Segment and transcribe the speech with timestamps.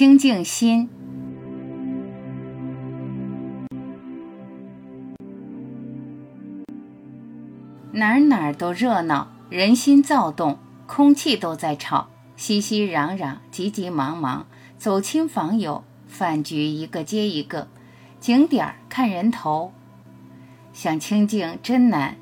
[0.00, 0.88] 清净心。
[7.92, 14.46] 哪儿哪儿都热闹，人心躁动，空气都在吵，熙熙攘攘，急急忙忙，
[14.78, 17.68] 走亲访友，饭局一个接一个，
[18.18, 19.74] 景点儿看人头，
[20.72, 22.16] 想清静真难。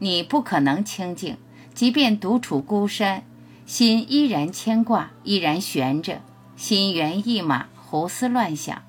[0.00, 1.36] 你不可能清静，
[1.72, 3.22] 即便独处孤山，
[3.64, 6.22] 心依然牵挂，依然悬着，
[6.62, 8.84] 心猿意马，胡思乱想。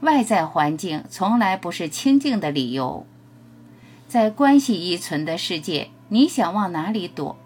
[0.00, 3.06] 外在环境从来不是清静的理由。
[4.08, 7.38] 在关系依存的世界，你想往哪里躲？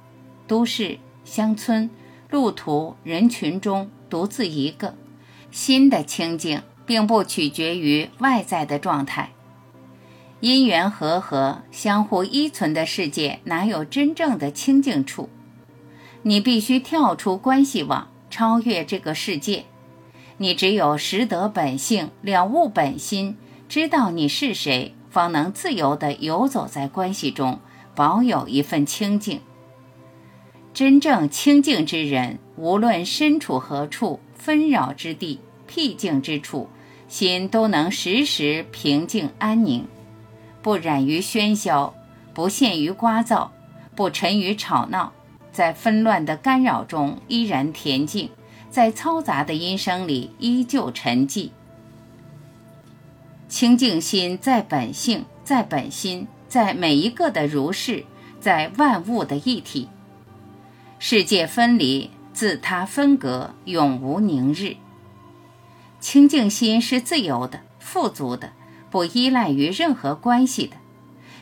[0.46, 1.90] 都市、乡村、
[2.30, 4.94] 路途、人群中，独自一个。
[5.50, 9.32] 心的清净，并不取决于外在的状态。
[10.40, 15.28] 因缘和合、相互依存的世界，哪有真正的清净处？
[16.22, 19.64] 你必须跳出关系网，超越这个世界。
[20.36, 24.95] 你只有识得本性，了悟本心，知道你是谁。
[25.09, 27.60] 方能自由地游走在关系中，
[27.95, 29.40] 保有一份清净。
[30.74, 36.68] 真正清净之人，无论身处何处、纷扰之地、僻静之处，
[37.09, 39.87] 心都能时时平静安宁，
[40.60, 41.95] 不染于喧嚣，
[42.34, 43.48] 不陷于聒噪，
[43.95, 45.14] 不沉于吵闹，
[45.57, 48.29] 在纷乱的干扰中依然恬静，
[48.68, 51.48] 在嘈杂的音声里依旧沉寂。
[53.48, 58.04] 清净心在本性，在本心，在每一个的如是，
[58.38, 59.88] 在万物的一体。
[60.98, 64.76] 世界分离，自他分隔，永无宁日。
[66.00, 68.53] 清净心是自由的、富足的，
[68.91, 70.76] 不依赖于任何关系的。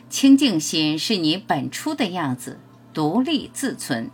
[0.09, 2.61] 清净心是你本初的样子，
[2.95, 4.09] 独立自存。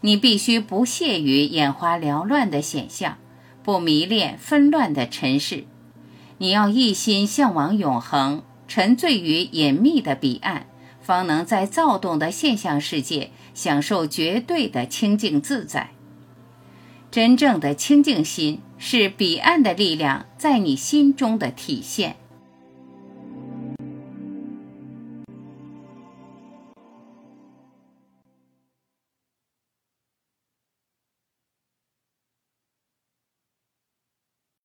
[0.00, 3.18] 你必须不屑于眼花缭乱的显象，
[3.62, 5.64] 不迷恋纷乱的尘世。
[6.38, 10.66] 你要一心向往永恒，沉醉于隐秘的彼岸，
[11.00, 15.90] 方能在躁动的现象世界享受绝对的清净自在。
[17.10, 22.16] 真正的清净心是彼岸的力量在你心中的体现。